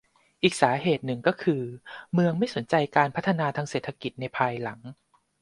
[0.43, 1.63] อีกสาเหตุหนึ่งก็คือ
[2.13, 4.79] เมืองไม่สนใจการพัฒนาทางเศรษฐกิจในภายหลัง